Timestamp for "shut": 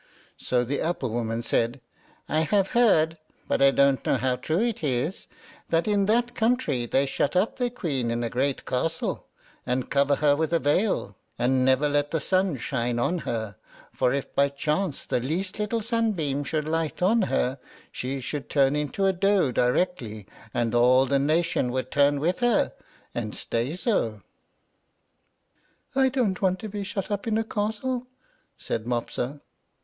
7.05-7.35, 26.83-27.11